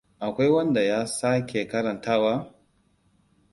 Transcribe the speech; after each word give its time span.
Akwai 0.19 0.49
wanda 0.55 0.81
ya 0.91 1.01
sake 1.19 1.59
karantawa? 1.71 2.33